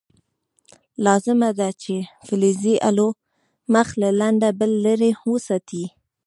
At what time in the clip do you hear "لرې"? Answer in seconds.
4.85-5.11